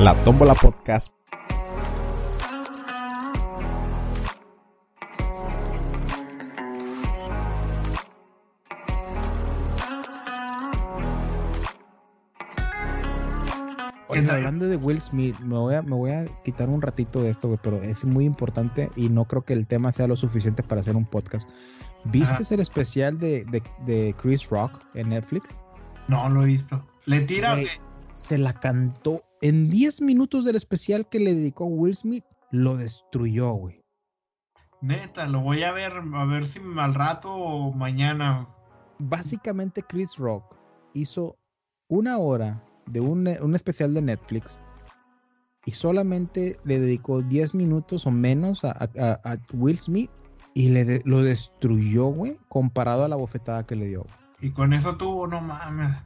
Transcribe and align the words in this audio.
La 0.00 0.14
Tómbola 0.24 0.54
Podcast. 0.54 1.19
De 14.70 14.76
Will 14.76 15.00
Smith, 15.00 15.38
me 15.40 15.58
voy, 15.58 15.74
a, 15.74 15.82
me 15.82 15.94
voy 15.94 16.10
a 16.10 16.26
quitar 16.44 16.68
un 16.68 16.80
ratito 16.80 17.22
de 17.22 17.30
esto, 17.30 17.48
güey, 17.48 17.60
pero 17.62 17.82
es 17.82 18.04
muy 18.04 18.24
importante 18.24 18.90
y 18.96 19.08
no 19.08 19.26
creo 19.26 19.44
que 19.44 19.52
el 19.52 19.66
tema 19.66 19.92
sea 19.92 20.06
lo 20.06 20.16
suficiente 20.16 20.62
para 20.62 20.80
hacer 20.80 20.96
un 20.96 21.04
podcast. 21.04 21.48
¿Viste 22.06 22.54
el 22.54 22.60
especial 22.60 23.18
de, 23.18 23.44
de, 23.46 23.62
de, 23.84 24.14
Chris 24.14 24.48
Rock 24.48 24.82
en 24.94 25.10
Netflix? 25.10 25.54
No, 26.08 26.28
lo 26.30 26.42
he 26.42 26.46
visto. 26.46 26.82
¿Le 27.04 27.20
tira 27.20 27.52
Güey, 27.52 27.68
Se 28.12 28.38
la 28.38 28.54
cantó 28.54 29.22
en 29.42 29.68
10 29.68 30.02
minutos 30.02 30.44
del 30.44 30.56
especial 30.56 31.08
que 31.08 31.20
le 31.20 31.34
dedicó 31.34 31.66
Will 31.66 31.94
Smith, 31.94 32.24
lo 32.50 32.76
destruyó, 32.76 33.52
güey. 33.52 33.80
Neta, 34.80 35.26
lo 35.28 35.40
voy 35.40 35.62
a 35.62 35.72
ver, 35.72 35.92
a 36.14 36.24
ver 36.24 36.46
si 36.46 36.60
al 36.78 36.94
rato 36.94 37.34
o 37.34 37.72
mañana. 37.72 38.48
Básicamente 38.98 39.82
Chris 39.82 40.16
Rock 40.16 40.56
hizo 40.94 41.36
una 41.88 42.18
hora 42.18 42.64
de 42.86 43.00
un, 43.00 43.28
un 43.28 43.54
especial 43.54 43.94
de 43.94 44.02
Netflix 44.02 44.60
y 45.66 45.72
solamente 45.72 46.56
le 46.64 46.78
dedicó 46.78 47.22
10 47.22 47.54
minutos 47.54 48.06
o 48.06 48.10
menos 48.10 48.64
a, 48.64 48.70
a, 48.70 49.20
a 49.24 49.36
Will 49.52 49.78
Smith 49.78 50.10
y 50.54 50.70
le 50.70 50.84
de, 50.84 51.02
lo 51.04 51.22
destruyó, 51.22 52.06
güey, 52.06 52.38
comparado 52.48 53.04
a 53.04 53.08
la 53.08 53.16
bofetada 53.16 53.66
que 53.66 53.76
le 53.76 53.86
dio. 53.86 54.06
Y 54.40 54.50
con 54.50 54.72
eso 54.72 54.96
tuvo, 54.96 55.26
no 55.26 55.40
mames. 55.40 55.96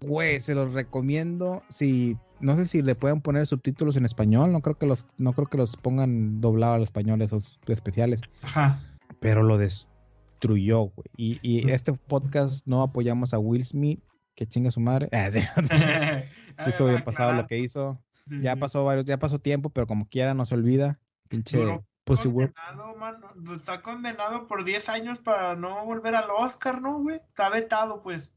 Güey, 0.00 0.40
se 0.40 0.54
los 0.54 0.72
recomiendo. 0.72 1.62
Si 1.68 2.16
no 2.40 2.56
sé 2.56 2.66
si 2.66 2.82
le 2.82 2.94
pueden 2.94 3.20
poner 3.20 3.46
subtítulos 3.46 3.96
en 3.96 4.04
español, 4.04 4.52
no 4.52 4.60
creo 4.60 4.76
que 4.76 4.86
los 4.86 5.06
no 5.18 5.32
creo 5.32 5.46
que 5.46 5.58
los 5.58 5.76
pongan 5.76 6.40
doblado 6.40 6.74
al 6.74 6.82
español 6.82 7.22
esos 7.22 7.58
especiales. 7.66 8.20
Ajá. 8.42 8.80
Pero 9.20 9.42
lo 9.42 9.58
destruyó, 9.58 10.80
güey. 10.80 11.06
Y, 11.16 11.38
y 11.42 11.70
este 11.70 11.92
podcast 11.92 12.66
no 12.66 12.82
apoyamos 12.82 13.32
a 13.34 13.38
Will 13.38 13.64
Smith, 13.64 14.00
que 14.36 14.46
chinga 14.46 14.70
su 14.70 14.78
madre. 14.80 15.08
Ah, 15.12 15.30
sí, 15.32 15.40
sí 16.58 16.68
estuvo 16.70 16.88
bien 16.88 17.02
pasado 17.02 17.32
lo 17.32 17.46
que 17.48 17.58
hizo. 17.58 18.00
Sí, 18.26 18.40
Ya 18.40 18.54
pasó 18.56 18.84
varios, 18.84 19.04
ya 19.06 19.18
pasó 19.18 19.38
tiempo, 19.40 19.70
pero 19.70 19.86
como 19.86 20.06
quiera 20.06 20.34
no 20.34 20.44
se 20.44 20.54
olvida. 20.54 21.00
Pinche 21.28 21.58
Pussy 22.04 22.28
condenado, 22.30 22.94
mano. 22.96 23.28
Pues 23.44 23.62
Está 23.62 23.82
condenado 23.82 24.46
por 24.46 24.64
10 24.64 24.88
años 24.88 25.18
para 25.18 25.56
no 25.56 25.84
volver 25.84 26.14
al 26.14 26.30
Oscar, 26.30 26.80
¿no, 26.80 27.00
güey? 27.02 27.16
Está 27.26 27.48
vetado, 27.50 28.00
pues. 28.02 28.32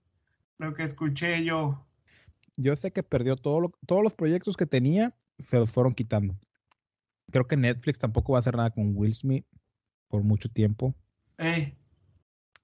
Lo 0.58 0.74
que 0.74 0.82
escuché 0.84 1.44
yo. 1.46 1.86
Yo 2.58 2.76
sé 2.76 2.92
que 2.92 3.04
perdió 3.04 3.36
todo 3.36 3.62
lo- 3.62 3.72
todos 3.86 4.02
los 4.04 4.14
proyectos 4.16 4.58
que 4.58 4.66
tenía, 4.66 5.16
se 5.38 5.58
los 5.58 5.72
fueron 5.72 5.94
quitando. 5.94 6.38
Creo 7.32 7.48
que 7.48 7.58
Netflix 7.58 8.00
tampoco 8.00 8.34
va 8.34 8.40
a 8.40 8.42
hacer 8.42 8.56
nada 8.58 8.72
con 8.72 8.92
Will 8.96 9.14
Smith 9.14 9.46
por 10.08 10.24
mucho 10.24 10.50
tiempo. 10.50 10.96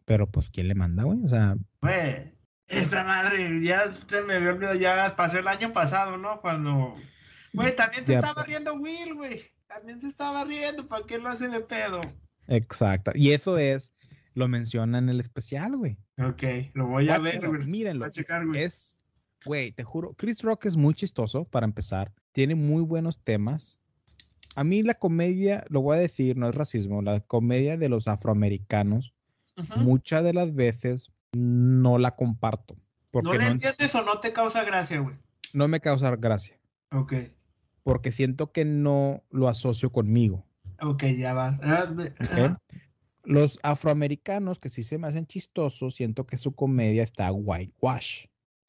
Pero 0.05 0.27
pues, 0.29 0.49
¿quién 0.49 0.67
le 0.67 0.75
manda, 0.75 1.03
güey? 1.03 1.23
O 1.23 1.29
sea, 1.29 1.55
güey. 1.81 2.34
Esa 2.67 3.03
madre, 3.03 3.61
ya 3.61 3.89
se 3.91 4.21
me 4.23 4.35
había 4.35 4.49
olvidado, 4.49 4.75
ya 4.75 5.15
pasó 5.15 5.37
el 5.37 5.47
año 5.47 5.71
pasado, 5.71 6.17
¿no? 6.17 6.41
Cuando. 6.41 6.95
Güey, 7.53 7.75
también 7.75 8.05
se 8.05 8.15
estaba 8.15 8.43
riendo 8.43 8.73
Will, 8.75 9.13
güey. 9.13 9.41
También 9.67 10.01
se 10.01 10.07
estaba 10.07 10.43
riendo, 10.43 10.87
¿para 10.87 11.05
qué 11.05 11.17
lo 11.17 11.29
hace 11.29 11.47
de 11.49 11.59
pedo? 11.61 12.01
exacto. 12.47 13.11
Y 13.15 13.31
eso 13.31 13.57
es, 13.57 13.93
lo 14.33 14.47
menciona 14.47 14.97
en 14.97 15.09
el 15.09 15.19
especial, 15.19 15.75
güey. 15.77 15.97
Ok, 16.17 16.43
lo 16.73 16.87
voy 16.87 17.09
a 17.09 17.17
ver, 17.17 17.47
güey. 17.47 17.65
Mírenlo. 17.65 18.05
A 18.05 18.09
checar, 18.09 18.45
güey. 18.45 18.61
Es, 18.61 18.97
güey, 19.45 19.71
te 19.71 19.83
juro, 19.83 20.13
Chris 20.13 20.41
Rock 20.43 20.65
es 20.65 20.75
muy 20.75 20.93
chistoso 20.93 21.45
para 21.45 21.65
empezar. 21.65 22.13
Tiene 22.31 22.55
muy 22.55 22.83
buenos 22.83 23.23
temas. 23.23 23.79
A 24.55 24.63
mí 24.63 24.83
la 24.83 24.93
comedia, 24.93 25.65
lo 25.69 25.81
voy 25.81 25.97
a 25.97 25.99
decir, 25.99 26.37
no 26.37 26.49
es 26.49 26.55
racismo, 26.55 27.01
la 27.01 27.19
comedia 27.19 27.77
de 27.77 27.89
los 27.89 28.07
afroamericanos, 28.07 29.13
Ujú. 29.57 29.79
muchas 29.79 30.23
de 30.23 30.33
las 30.33 30.53
veces 30.53 31.11
no 31.35 31.97
la 31.97 32.15
comparto. 32.15 32.75
Porque 33.11 33.27
¿No 33.29 33.33
en- 33.35 33.51
entiendes 33.53 33.93
o 33.95 34.03
no 34.03 34.19
te 34.19 34.33
causa 34.33 34.63
gracia, 34.63 34.99
güey? 34.99 35.15
no 35.53 35.67
me 35.67 35.79
causa 35.79 36.15
gracia. 36.15 36.59
Ok, 36.91 37.13
Porque 37.83 38.11
siento 38.11 38.51
que 38.51 38.65
no 38.65 39.23
lo 39.29 39.47
asocio 39.47 39.91
conmigo. 39.91 40.45
ok, 40.81 41.03
ya 41.17 41.33
vas. 41.33 41.59
Hazme- 41.61 42.13
¿ok? 42.19 42.31
Ajá. 42.31 42.61
Los 43.23 43.59
afroamericanos 43.63 44.59
que 44.59 44.69
sí 44.69 44.83
se 44.83 44.97
me 44.97 45.07
hacen 45.07 45.25
chistosos, 45.25 45.95
siento 45.95 46.25
que 46.27 46.37
su 46.37 46.53
comedia 46.55 47.03
está 47.03 47.31
whitewash. 47.31 48.25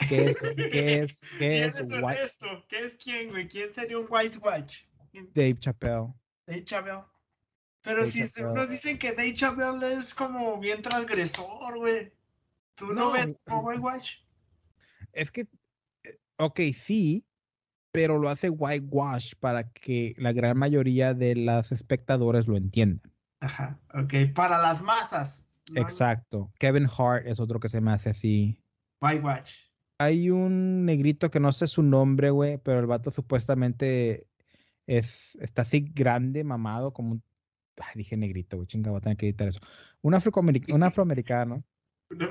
¿Qué 0.08 0.26
es, 0.26 0.54
qué 0.56 1.02
es, 1.02 1.20
qué 1.38 1.38
¿Quién 1.38 1.62
es 1.64 1.76
es 1.78 1.92
white? 1.92 2.64
¿Qué 2.68 2.78
es 2.78 2.96
quién, 2.96 3.30
güey? 3.30 3.48
¿Quién 3.48 3.72
sería 3.72 3.98
un 3.98 4.06
White 4.08 4.38
Watch? 4.38 4.82
¿Quién? 5.12 5.30
Dave 5.34 5.56
Chappelle. 5.58 6.12
Dave 6.46 6.64
Chappelle. 6.64 7.04
Pero 7.82 8.00
Dave 8.00 8.10
si 8.10 8.20
Chappelle. 8.22 8.50
unos 8.52 8.70
dicen 8.70 8.98
que 8.98 9.12
Dave 9.12 9.34
Chappelle 9.34 9.94
es 9.98 10.14
como 10.14 10.58
bien 10.60 10.82
transgresor, 10.82 11.76
güey. 11.78 12.12
¿Tú 12.76 12.86
no, 12.88 12.94
No, 12.94 13.12
ves 13.12 13.32
güey. 13.32 13.40
como 13.44 13.68
White 13.68 13.80
Watch? 13.80 14.16
Es 15.12 15.30
que, 15.30 15.48
eh, 16.04 16.18
ok, 16.38 16.60
sí, 16.74 17.26
pero 17.90 18.18
lo 18.18 18.28
hace 18.28 18.50
whitewash 18.50 19.32
para 19.40 19.70
que 19.72 20.14
la 20.18 20.32
gran 20.32 20.58
mayoría 20.58 21.14
de 21.14 21.34
los 21.34 21.72
espectadores 21.72 22.46
lo 22.46 22.56
entiendan. 22.56 23.10
Ajá, 23.40 23.80
ok. 23.94 24.34
Para 24.34 24.58
las 24.58 24.82
masas. 24.82 25.50
¿no? 25.72 25.80
Exacto. 25.80 26.52
Kevin 26.58 26.86
Hart 26.86 27.26
es 27.26 27.40
otro 27.40 27.58
que 27.58 27.70
se 27.70 27.80
me 27.80 27.90
hace 27.92 28.10
así. 28.10 28.62
White 29.00 29.20
Watch. 29.20 29.52
Hay 29.98 30.28
un 30.28 30.84
negrito 30.84 31.30
que 31.30 31.40
no 31.40 31.52
sé 31.52 31.66
su 31.66 31.82
nombre, 31.82 32.30
güey, 32.30 32.58
pero 32.58 32.80
el 32.80 32.86
vato 32.86 33.10
supuestamente 33.10 34.28
es, 34.86 35.36
está 35.40 35.62
así 35.62 35.80
grande, 35.80 36.44
mamado, 36.44 36.92
como 36.92 37.12
un... 37.12 37.22
Ay, 37.78 37.92
dije 37.94 38.16
negrito, 38.18 38.56
güey, 38.56 38.66
chinga, 38.66 38.90
voy 38.90 38.98
a 38.98 39.00
tener 39.00 39.16
que 39.16 39.26
editar 39.26 39.48
eso. 39.48 39.60
Un, 40.02 40.14
un 40.14 40.82
afroamericano 40.82 41.64
No 42.10 42.28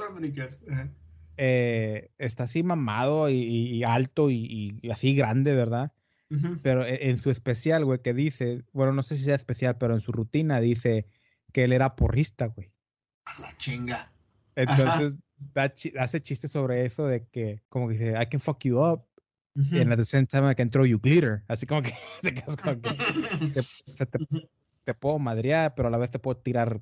eh, 1.38 2.12
está 2.18 2.44
así 2.44 2.64
mamado 2.64 3.30
y, 3.30 3.34
y- 3.36 3.68
y 3.76 3.84
alto 3.84 4.30
y, 4.30 4.80
y 4.82 4.90
así 4.90 5.16
grande, 5.16 5.54
¿verdad? 5.56 5.92
Pero 6.62 6.86
e- 6.86 7.10
en 7.10 7.18
su 7.18 7.30
especial, 7.30 7.84
güey, 7.86 8.02
que 8.02 8.14
dice, 8.14 8.64
bueno, 8.72 8.94
no 8.94 9.04
sé 9.04 9.16
si 9.18 9.24
sea 9.26 9.36
especial, 9.36 9.78
pero 9.78 9.94
en 9.94 10.02
su 10.02 10.12
rutina 10.12 10.60
dice 10.62 11.08
que 11.52 11.64
él 11.66 11.74
era 11.74 11.96
porrista, 11.96 12.48
güey. 12.48 12.72
A 13.26 13.42
la 13.42 13.58
chinga. 13.58 14.12
Entonces 14.56 15.20
da 15.54 15.72
hace 16.00 16.22
chistes 16.22 16.52
sobre 16.52 16.86
eso 16.86 17.06
de 17.08 17.28
que, 17.28 17.62
como 17.68 17.88
que 17.88 17.94
dice, 17.96 18.14
I 18.22 18.26
can 18.28 18.40
fuck 18.40 18.64
you 18.64 18.80
up, 18.82 19.06
and 19.82 19.92
at 19.92 19.98
the 19.98 20.06
same 20.06 20.26
time 20.26 20.50
I 20.50 20.56
can 20.56 20.70
throw 20.70 20.86
you 20.86 21.00
glitter. 21.00 21.44
Así 21.50 21.66
como 21.66 21.82
que, 21.82 21.92
te 22.22 22.34
quedas 22.34 22.56
como 22.58 22.80
que 22.82 22.90
te, 23.54 24.06
te- 24.06 24.26
te 24.86 24.94
puedo 24.94 25.20
madrear, 25.20 25.76
pero 25.76 25.90
a 25.90 25.92
la 25.92 25.98
vez 25.98 26.12
te 26.12 26.20
puedo 26.20 26.38
tirar, 26.38 26.82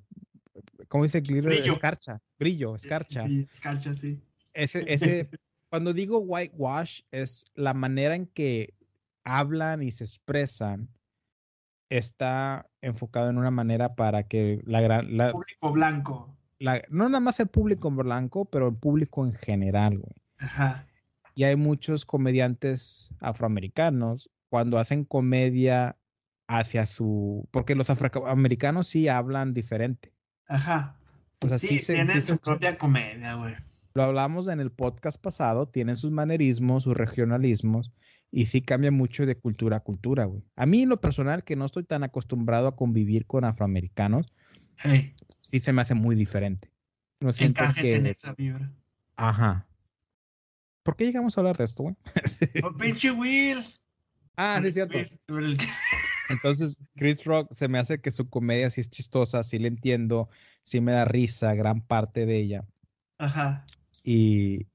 ¿cómo 0.93 1.05
dice 1.05 1.21
glitter? 1.21 1.45
Brillo. 1.45 1.73
Escarcha, 1.73 2.21
brillo, 2.37 2.75
escarcha. 2.75 3.27
Sí, 3.27 3.47
escarcha, 3.51 3.95
sí. 3.95 4.21
Ese, 4.53 4.83
ese, 4.87 5.27
cuando 5.69 5.91
digo 5.91 6.19
whitewash, 6.19 7.01
es 7.09 7.45
la 7.55 7.73
manera 7.73 8.13
en 8.13 8.27
que 8.27 8.75
hablan 9.23 9.81
y 9.81 9.89
se 9.89 10.03
expresan 10.03 10.87
está 11.89 12.69
enfocado 12.81 13.31
en 13.31 13.39
una 13.39 13.49
manera 13.49 13.95
para 13.95 14.27
que 14.27 14.61
la 14.67 14.81
gran, 14.81 15.17
la, 15.17 15.31
Público 15.31 15.71
blanco. 15.71 16.37
la- 16.59 16.83
no 16.89 17.05
nada 17.09 17.19
más 17.19 17.39
el 17.39 17.47
público 17.47 17.89
blanco, 17.89 18.45
pero 18.45 18.67
el 18.67 18.75
público 18.75 19.25
en 19.25 19.33
general, 19.33 19.97
güey. 19.97 20.13
Ajá. 20.37 20.87
Y 21.33 21.45
hay 21.45 21.55
muchos 21.55 22.05
comediantes 22.05 23.15
afroamericanos 23.19 24.29
cuando 24.49 24.77
hacen 24.77 25.05
comedia 25.05 25.97
hacia 26.47 26.85
su, 26.85 27.47
porque 27.49 27.73
los 27.73 27.89
afroamericanos 27.89 28.87
sí 28.87 29.07
hablan 29.07 29.55
diferente. 29.55 30.12
Ajá. 30.53 30.95
O 31.39 31.47
sea, 31.49 31.57
sí, 31.57 31.67
sí 31.67 31.77
se- 31.79 31.93
tienen 31.95 32.21
sí 32.21 32.21
su 32.21 32.37
propia 32.37 32.77
comedia, 32.77 33.33
güey. 33.35 33.55
Lo 33.95 34.03
hablamos 34.03 34.47
en 34.47 34.59
el 34.59 34.71
podcast 34.71 35.19
pasado, 35.21 35.67
tienen 35.67 35.97
sus 35.97 36.11
manerismos, 36.11 36.83
sus 36.83 36.95
regionalismos, 36.95 37.91
y 38.31 38.45
sí 38.47 38.61
cambia 38.61 38.91
mucho 38.91 39.25
de 39.25 39.35
cultura 39.35 39.77
a 39.77 39.79
cultura, 39.81 40.25
güey. 40.25 40.43
A 40.55 40.65
mí, 40.65 40.83
en 40.83 40.89
lo 40.89 41.01
personal, 41.01 41.43
que 41.43 41.55
no 41.55 41.65
estoy 41.65 41.83
tan 41.83 42.03
acostumbrado 42.03 42.67
a 42.67 42.75
convivir 42.75 43.25
con 43.25 43.45
afroamericanos, 43.45 44.31
Hey, 44.77 45.13
sí 45.27 45.59
se 45.59 45.71
me 45.73 45.81
hace 45.83 45.93
muy 45.95 46.15
diferente. 46.15 46.71
No 47.19 47.31
siento 47.33 47.61
encajes 47.61 47.83
que... 47.83 47.95
en 47.95 48.07
esa 48.07 48.33
vibra. 48.33 48.71
Ajá. 49.15 49.67
¿Por 50.83 50.95
qué 50.95 51.05
llegamos 51.05 51.37
a 51.37 51.41
hablar 51.41 51.57
de 51.57 51.63
esto, 51.65 51.83
güey? 51.83 51.95
¡Oh, 52.63 52.73
pinche 52.73 53.11
Will! 53.11 53.63
ah, 54.35 54.59
sí, 54.61 54.67
es 54.67 54.73
cierto. 54.73 54.97
Will, 55.29 55.57
Entonces, 56.29 56.83
Chris 56.95 57.25
Rock 57.25 57.51
se 57.53 57.67
me 57.67 57.79
hace 57.79 57.99
que 57.99 58.11
su 58.11 58.29
comedia 58.29 58.69
sí 58.69 58.81
es 58.81 58.89
chistosa, 58.89 59.43
sí 59.43 59.59
le 59.59 59.67
entiendo, 59.67 60.29
sí 60.63 60.81
me 60.81 60.93
da 60.93 61.05
risa 61.05 61.53
gran 61.53 61.81
parte 61.81 62.25
de 62.25 62.37
ella. 62.37 62.67
Ajá. 63.17 63.65
Y, 64.03 64.67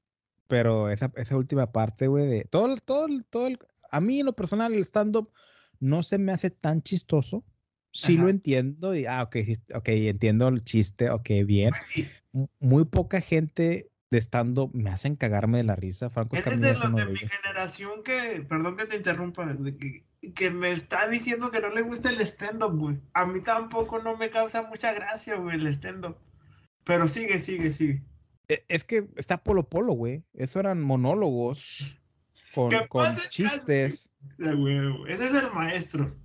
pero 0.47 0.89
esa, 0.89 1.11
esa 1.15 1.37
última 1.37 1.71
parte, 1.71 2.07
güey, 2.07 2.27
de 2.27 2.43
todo, 2.45 2.75
todo, 2.77 3.07
todo 3.29 3.47
el, 3.47 3.59
a 3.91 4.01
mí 4.01 4.19
en 4.19 4.25
lo 4.25 4.33
personal 4.33 4.73
el 4.73 4.83
stand-up 4.85 5.31
no 5.79 6.03
se 6.03 6.17
me 6.17 6.31
hace 6.31 6.49
tan 6.49 6.81
chistoso. 6.81 7.43
Sí 7.91 8.17
lo 8.17 8.29
entiendo 8.29 8.93
y, 8.93 9.07
ah, 9.07 9.23
ok, 9.23 9.37
ok, 9.73 9.89
entiendo 9.89 10.47
el 10.47 10.63
chiste, 10.63 11.09
ok, 11.09 11.29
bien. 11.45 11.71
Muy 12.59 12.85
poca 12.85 13.19
gente 13.19 13.91
de 14.11 14.17
stand-up 14.19 14.71
me 14.73 14.91
hacen 14.91 15.15
cagarme 15.15 15.57
de 15.57 15.63
la 15.63 15.75
risa. 15.75 16.11
Franco 16.11 16.35
Escamilla 16.35 16.67
de 16.67 16.71
es 16.73 16.79
los 16.79 16.95
de 16.95 17.05
mi 17.05 17.17
generación 17.17 18.03
que, 18.03 18.45
perdón 18.47 18.77
que 18.77 18.85
te 18.85 18.95
interrumpa, 18.95 19.45
de 19.53 19.75
que, 19.75 20.05
que 20.35 20.51
me 20.51 20.71
está 20.71 21.07
diciendo 21.07 21.49
que 21.51 21.61
no 21.61 21.69
le 21.69 21.81
gusta 21.81 22.09
el 22.09 22.19
stand-up, 22.21 22.77
güey. 22.77 22.99
A 23.13 23.25
mí 23.25 23.41
tampoco 23.41 23.99
no 23.99 24.17
me 24.17 24.29
causa 24.29 24.63
mucha 24.63 24.93
gracia, 24.93 25.35
güey, 25.35 25.55
el 25.57 25.67
stand-up. 25.67 26.17
Pero 26.83 27.07
sigue, 27.07 27.39
sigue, 27.39 27.71
sigue. 27.71 28.03
E- 28.47 28.65
Es 28.67 28.83
que 28.83 29.07
está 29.15 29.37
Polo 29.43 29.67
Polo, 29.69 29.93
güey. 29.93 30.23
Eso 30.33 30.59
eran 30.59 30.81
monólogos 30.81 31.99
con, 32.53 32.71
con 32.87 33.15
chistes. 33.29 34.09
De 34.37 34.55
huevo. 34.55 35.07
Ese 35.07 35.25
es 35.25 35.33
el 35.35 35.51
maestro. 35.53 36.15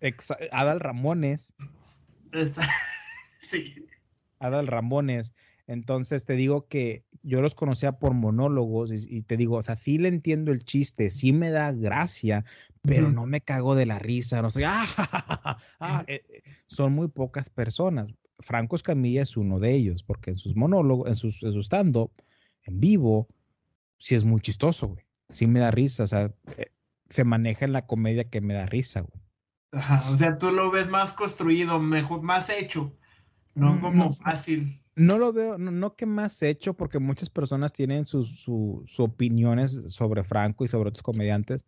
Exa- 0.00 0.48
Adal 0.52 0.80
Ramones. 0.80 1.54
Sí. 3.42 3.84
Adal 4.38 4.68
Ramones. 4.68 5.32
Entonces 5.70 6.24
te 6.24 6.32
digo 6.32 6.66
que 6.66 7.04
yo 7.22 7.40
los 7.40 7.54
conocía 7.54 7.92
por 7.92 8.12
monólogos 8.12 8.90
y, 8.90 9.18
y 9.18 9.22
te 9.22 9.36
digo, 9.36 9.54
o 9.54 9.62
sea, 9.62 9.76
sí 9.76 9.98
le 9.98 10.08
entiendo 10.08 10.50
el 10.50 10.64
chiste, 10.64 11.10
sí 11.10 11.32
me 11.32 11.50
da 11.50 11.70
gracia, 11.70 12.44
pero 12.82 13.12
no 13.12 13.24
me 13.24 13.40
cago 13.40 13.76
de 13.76 13.86
la 13.86 14.00
risa, 14.00 14.42
no 14.42 14.50
sé, 14.50 14.64
ah, 14.66 14.84
ja, 14.84 15.04
ja, 15.04 15.20
ja, 15.28 15.40
ja, 15.44 15.56
ah, 15.78 16.04
eh, 16.08 16.22
eh, 16.28 16.42
son 16.66 16.92
muy 16.92 17.06
pocas 17.06 17.50
personas. 17.50 18.12
Franco 18.40 18.74
Escamilla 18.74 19.22
es 19.22 19.36
uno 19.36 19.60
de 19.60 19.72
ellos, 19.72 20.02
porque 20.02 20.30
en 20.30 20.38
sus 20.38 20.56
monólogos, 20.56 21.06
en 21.06 21.14
sus, 21.14 21.40
en 21.44 21.52
su 21.52 21.60
stand-up, 21.60 22.10
en 22.64 22.80
vivo, 22.80 23.28
sí 23.96 24.16
es 24.16 24.24
muy 24.24 24.40
chistoso, 24.40 24.88
güey. 24.88 25.06
Sí 25.28 25.46
me 25.46 25.60
da 25.60 25.70
risa, 25.70 26.02
o 26.02 26.08
sea, 26.08 26.34
eh, 26.56 26.72
se 27.08 27.22
maneja 27.22 27.64
en 27.64 27.72
la 27.74 27.86
comedia 27.86 28.28
que 28.28 28.40
me 28.40 28.54
da 28.54 28.66
risa, 28.66 29.02
güey. 29.02 29.22
Ajá, 29.70 30.10
o 30.10 30.16
sea, 30.16 30.36
tú 30.36 30.50
lo 30.50 30.72
ves 30.72 30.88
más 30.88 31.12
construido, 31.12 31.78
mejor, 31.78 32.22
más 32.22 32.50
hecho. 32.50 32.96
No 33.54 33.74
Mm, 33.74 33.80
como 33.80 34.04
no. 34.06 34.12
fácil. 34.12 34.79
No 34.96 35.18
lo 35.18 35.32
veo, 35.32 35.58
no, 35.58 35.70
no 35.70 35.94
que 35.94 36.06
más 36.06 36.42
hecho, 36.42 36.74
porque 36.74 36.98
muchas 36.98 37.30
personas 37.30 37.72
tienen 37.72 38.04
sus 38.04 38.40
su, 38.40 38.84
su 38.86 39.04
opiniones 39.04 39.92
sobre 39.92 40.22
Franco 40.22 40.64
y 40.64 40.68
sobre 40.68 40.88
otros 40.90 41.02
comediantes, 41.02 41.64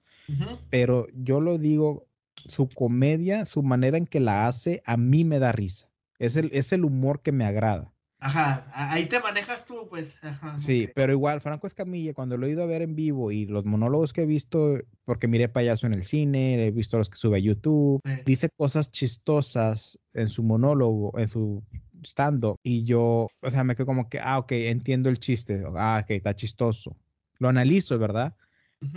pero 0.70 1.06
yo 1.14 1.40
lo 1.40 1.58
digo, 1.58 2.06
su 2.34 2.69
comedia, 2.69 3.46
su 3.46 3.62
manera 3.62 3.96
en 3.96 4.06
que 4.06 4.20
la 4.20 4.46
hace, 4.48 4.82
a 4.86 4.96
mí 4.96 5.22
me 5.24 5.38
da 5.38 5.52
risa. 5.52 5.90
Es 6.19 6.36
el, 6.36 6.50
es 6.52 6.72
el 6.72 6.84
humor 6.84 7.22
que 7.22 7.32
me 7.32 7.44
agrada. 7.44 7.92
Ajá, 8.24 8.70
ahí 8.72 9.06
te 9.06 9.19
manejas 9.19 9.66
tú, 9.66 9.88
pues. 9.90 10.16
Ajá, 10.22 10.56
Sí, 10.56 10.88
pero 10.94 11.12
igual, 11.12 11.40
Franco 11.40 11.66
Escamilla, 11.66 12.14
cuando 12.14 12.36
lo 12.36 12.46
he 12.46 12.50
ido 12.50 12.62
a 12.62 12.66
ver 12.66 12.82
en 12.82 12.94
vivo 12.94 13.32
y 13.32 13.46
los 13.46 13.64
monólogos 13.64 14.12
que 14.12 14.22
he 14.22 14.26
visto, 14.26 14.78
porque 15.04 15.26
miré 15.26 15.48
payaso 15.48 15.88
en 15.88 15.94
el 15.94 16.04
cine, 16.04 16.64
he 16.64 16.70
visto 16.70 16.98
los 16.98 17.10
que 17.10 17.16
sube 17.16 17.38
a 17.38 17.40
YouTube, 17.40 18.00
dice 18.24 18.48
cosas 18.56 18.92
chistosas 18.92 19.98
en 20.14 20.28
su 20.28 20.44
monólogo, 20.44 21.19
en 21.19 21.26
su 21.26 21.64
stand-up, 22.06 22.58
y 22.62 22.84
yo, 22.84 23.28
o 23.40 23.50
sea, 23.50 23.64
me 23.64 23.75
quedo 23.76 23.87
como 23.87 24.08
que, 24.08 24.20
ah, 24.20 24.38
ok, 24.38 24.52
entiendo 24.52 25.08
el 25.10 25.19
chiste, 25.19 25.62
ah, 25.76 26.00
ok, 26.02 26.10
está 26.12 26.34
chistoso. 26.34 26.96
Lo 27.38 27.49
analizo, 27.49 27.99
¿verdad? 27.99 28.34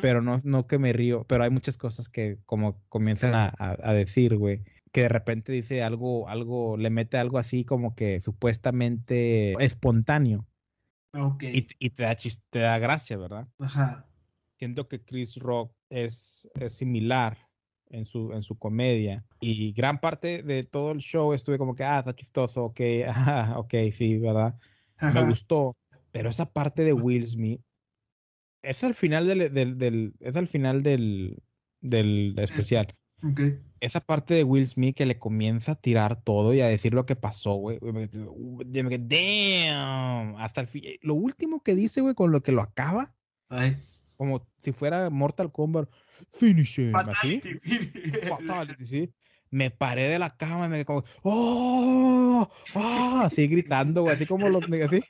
Pero 0.02 0.22
no, 0.22 0.38
no 0.44 0.68
que 0.68 0.80
me 0.80 0.94
río, 0.94 1.26
pero 1.28 1.44
hay 1.44 1.50
muchas 1.50 1.78
cosas 1.78 2.10
que 2.10 2.40
como 2.46 2.82
comienzan 2.90 3.34
a, 3.36 3.46
a- 3.58 3.78
a 3.82 3.94
decir, 3.94 4.36
güey, 4.38 4.64
que 4.92 5.02
de 5.04 5.10
repente 5.10 5.52
dice 5.52 5.84
algo, 5.84 6.28
algo, 6.30 6.78
le 6.78 6.90
mete 6.90 7.18
algo 7.18 7.38
así 7.38 7.66
como 7.66 7.96
que 7.96 8.22
supuestamente 8.22 9.54
espontáneo 9.64 10.48
Ok. 11.14 11.44
y, 11.44 11.68
y 11.80 11.90
te, 11.92 12.04
da 12.04 12.16
chis- 12.16 12.46
te 12.50 12.60
da 12.60 12.78
gracia, 12.80 13.18
¿verdad? 13.18 13.48
Ajá. 13.60 14.08
Siento 14.58 14.88
que 14.88 15.04
Chris 15.04 15.38
Rock 15.38 15.76
es, 15.90 16.50
es 16.56 16.74
similar 16.78 17.45
en 17.90 18.06
su, 18.06 18.32
en 18.34 18.42
su 18.44 18.58
comedia 18.58 19.26
y 19.40 19.72
gran 19.74 20.00
parte 20.00 20.44
de 20.44 20.64
todo 20.64 20.92
el 20.92 21.00
show 21.00 21.34
estuve 21.34 21.58
como 21.58 21.76
que, 21.76 21.84
ah, 21.84 22.00
está 22.00 22.14
chistoso, 22.16 22.66
ok, 22.66 22.80
ah, 23.10 23.56
ok, 23.58 23.74
sí, 23.94 24.18
¿verdad? 24.18 24.56
Me 25.02 25.08
Ajá. 25.08 25.28
gustó, 25.28 25.76
pero 26.12 26.30
esa 26.30 26.52
parte 26.52 26.84
de 26.84 26.94
Will 26.94 27.28
Smith 27.28 27.62
es 28.62 28.84
al 28.84 28.94
final 28.94 29.28
del, 29.28 29.54
del, 29.54 29.78
del- 29.78 30.14
es 30.20 30.36
al 30.36 30.48
final 30.48 30.82
del, 30.82 31.42
del 31.82 32.36
especial. 32.40 32.88
Ok. 33.24 33.42
Esa 33.80 34.00
parte 34.02 34.34
de 34.34 34.44
Will 34.44 34.66
Smith 34.68 34.96
que 34.96 35.06
le 35.06 35.20
comienza 35.20 35.74
a 35.74 35.76
tirar 35.76 36.22
todo 36.24 36.54
y 36.54 36.62
a 36.62 36.68
decir 36.68 36.94
lo 36.94 37.04
que 37.04 37.16
pasó, 37.16 37.54
güey. 37.56 37.78
me 37.82 38.10
quedé, 38.10 38.26
"Uh, 38.28 38.64
me 38.66 38.98
Damn. 38.98 40.36
Hasta 40.38 40.62
el 40.62 40.68
fin. 40.68 40.84
Lo 41.02 41.14
último 41.14 41.62
que 41.62 41.76
dice, 41.76 42.02
güey, 42.02 42.16
con 42.16 42.32
lo 42.32 42.42
que 42.42 42.52
lo 42.52 42.62
acaba, 42.62 43.14
Ay. 43.50 43.78
Como 44.16 44.48
si 44.60 44.72
fuera 44.72 45.10
Mortal 45.10 45.52
Kombat, 45.52 45.90
finish 46.32 46.80
him, 46.80 46.96
así. 46.96 47.42
Fatality. 47.42 48.28
Fatality, 48.28 48.86
sí. 48.86 49.14
Me 49.52 49.72
paré 49.72 50.10
de 50.10 50.20
la 50.20 50.30
cama 50.30 50.66
y 50.66 50.70
me 50.70 50.86
como, 50.86 51.04
¡Oh! 51.24 52.48
¡Ah! 52.76 53.24
Así 53.26 53.48
gritando, 53.48 54.02
güey, 54.02 54.16
así 54.16 54.26
como 54.26 54.50
los 54.50 54.64
así. 54.64 55.02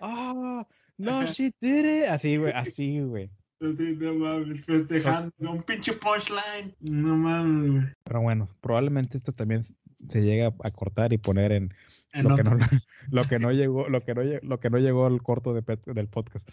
¡Ah! 0.00 0.66
¡No, 0.96 1.24
she 1.26 1.52
did 1.60 2.04
it! 2.04 2.08
Así, 2.08 2.36
güey, 2.36 2.52
así, 2.52 3.00
güey. 3.00 3.30
No 3.60 4.14
mames, 4.14 4.64
festejando. 4.64 5.30
un 5.38 5.62
pinche 5.62 5.92
punchline. 5.92 6.74
No 6.80 7.16
mames, 7.16 7.70
güey. 7.70 7.84
Pero 8.02 8.20
bueno, 8.22 8.48
probablemente 8.60 9.16
esto 9.16 9.30
también 9.30 9.62
se 10.08 10.22
llega 10.22 10.52
a 10.64 10.70
cortar 10.72 11.12
y 11.12 11.18
poner 11.18 11.52
en 11.52 11.72
En 12.12 12.28
lo 12.28 12.34
que 12.34 12.42
no 12.42 12.56
lo 13.10 13.24
que 13.24 13.38
no 13.38 13.52
llegó, 13.52 13.88
lo 13.88 14.02
que 14.02 14.14
no, 14.14 14.22
lo 14.42 14.60
que 14.60 14.70
no 14.70 14.78
llegó 14.78 15.06
al 15.06 15.22
corto 15.22 15.54
de 15.54 15.62
del 15.86 16.08
podcast. 16.08 16.48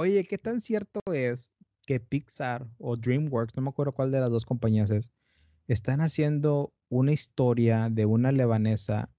Oye, 0.00 0.22
¿qué 0.22 0.38
tan 0.38 0.60
cierto 0.60 1.00
es 1.12 1.52
que 1.84 1.98
Pixar 1.98 2.68
o 2.78 2.94
DreamWorks, 2.94 3.56
no 3.56 3.62
me 3.62 3.70
acuerdo 3.70 3.90
cuál 3.90 4.12
de 4.12 4.20
las 4.20 4.30
dos 4.30 4.44
compañías 4.44 4.92
es, 4.92 5.10
están 5.66 6.00
haciendo 6.00 6.72
una 6.88 7.10
historia 7.10 7.88
de 7.90 8.06
una 8.06 8.30
lebanesa 8.30 9.10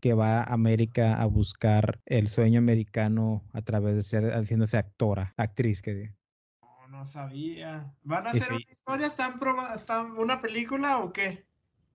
que 0.00 0.14
va 0.14 0.40
a 0.40 0.44
América 0.44 1.20
a 1.20 1.26
buscar 1.26 2.00
el 2.06 2.30
sueño 2.30 2.60
americano 2.60 3.44
a 3.52 3.60
través 3.60 3.94
de 3.94 4.02
ser 4.02 4.32
haciéndose 4.32 4.78
actora, 4.78 5.34
actriz 5.36 5.82
que 5.82 5.92
diga. 5.92 6.16
No, 6.62 6.88
no 6.88 7.04
sabía. 7.04 7.94
¿Van 8.02 8.26
a 8.26 8.30
hacer 8.30 8.44
sí. 8.44 8.54
una 8.54 8.70
historia? 8.70 9.06
¿Están, 9.08 9.34
están 9.74 10.12
una 10.12 10.40
película 10.40 11.00
o 11.00 11.12
qué? 11.12 11.44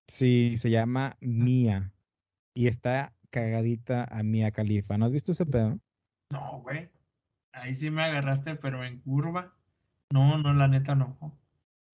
Sí, 0.06 0.56
se 0.58 0.70
llama 0.70 1.16
Mia 1.20 1.92
y 2.54 2.68
está 2.68 3.16
cagadita 3.30 4.04
a 4.04 4.22
Mia 4.22 4.52
Khalifa. 4.52 4.96
¿No 4.96 5.06
has 5.06 5.12
visto 5.12 5.32
ese 5.32 5.44
pedo? 5.44 5.80
No, 6.30 6.60
güey. 6.62 6.88
Ahí 7.60 7.74
sí 7.74 7.90
me 7.90 8.04
agarraste, 8.04 8.54
pero 8.56 8.84
en 8.84 9.00
curva. 9.00 9.54
No, 10.12 10.38
no, 10.38 10.52
la 10.52 10.68
neta 10.68 10.94
no. 10.94 11.16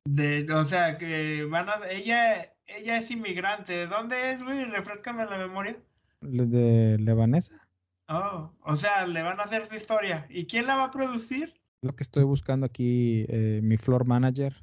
De, 0.04 0.47
o 0.52 0.64
sea, 0.64 0.99
que 0.99 1.44
van 1.44 1.68
a. 1.68 1.75
Ella, 1.90 2.54
ella 2.66 2.97
es 2.99 3.11
inmigrante. 3.11 3.73
¿De 3.73 3.87
dónde 3.87 4.33
es, 4.33 4.42
güey? 4.42 4.64
Refrescame 4.64 5.25
la 5.25 5.38
memoria. 5.38 5.76
¿Le- 6.21 6.47
¿De 6.47 6.99
lebanesa? 6.99 7.61
Oh, 8.09 8.52
o 8.61 8.76
sea, 8.76 9.06
le 9.06 9.23
van 9.23 9.40
a 9.40 9.44
hacer 9.44 9.66
su 9.66 9.75
historia. 9.75 10.26
¿Y 10.28 10.47
quién 10.47 10.66
la 10.66 10.76
va 10.76 10.85
a 10.85 10.90
producir? 10.90 11.54
Lo 11.83 11.94
que 11.97 12.02
estoy 12.02 12.25
buscando 12.25 12.66
aquí, 12.66 13.25
eh, 13.28 13.61
mi 13.62 13.76
floor 13.76 14.06
manager. 14.06 14.54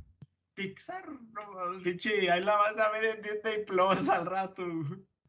Pixar. 0.53 1.03
No, 1.09 1.83
pinche, 1.83 2.29
ahí 2.29 2.43
la 2.43 2.55
vas 2.57 2.77
a 2.77 2.91
ver 2.91 3.15
en 3.17 3.21
Disney 3.21 3.65
Plus 3.65 4.09
al 4.09 4.25
rato. 4.27 4.63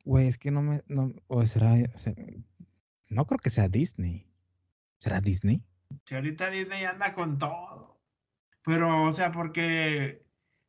Güey, 0.04 0.26
es 0.28 0.36
que 0.36 0.50
no 0.50 0.62
me. 0.62 0.82
No, 0.88 1.10
o 1.28 1.44
será. 1.46 1.72
o 1.94 1.98
sea, 1.98 2.12
no 3.08 3.24
creo 3.26 3.38
que 3.38 3.50
sea 3.50 3.68
Disney. 3.68 4.26
¿Será 5.02 5.20
Disney? 5.20 5.64
Si 6.04 6.14
ahorita 6.14 6.48
Disney 6.50 6.84
anda 6.84 7.12
con 7.12 7.36
todo. 7.38 8.00
Pero, 8.64 9.02
o 9.02 9.12
sea, 9.12 9.32
porque. 9.32 10.22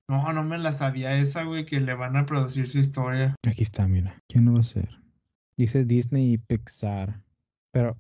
No, 0.10 0.34
no 0.34 0.44
me 0.44 0.58
la 0.58 0.74
sabía 0.74 1.16
esa, 1.18 1.44
güey, 1.44 1.66
que 1.68 1.80
le 1.80 1.94
van 1.94 2.18
a 2.18 2.26
producir 2.26 2.68
su 2.68 2.80
historia. 2.80 3.36
Aquí 3.48 3.62
está, 3.62 3.88
mira. 3.88 4.20
¿Quién 4.28 4.46
lo 4.46 4.54
va 4.54 4.58
a 4.58 4.62
hacer? 4.62 4.90
Dice 5.56 5.86
Disney 5.86 6.34
y 6.34 6.38
Pixar. 6.40 7.24
Pero, 7.72 7.96